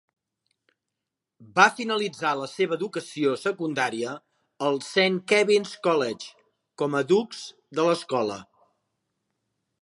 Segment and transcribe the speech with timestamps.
[1.57, 4.15] Va finalitzar la seva educació secundaria
[4.69, 6.33] al Saint Kevin's College
[6.85, 7.45] com a dux
[7.81, 8.41] de l'escola.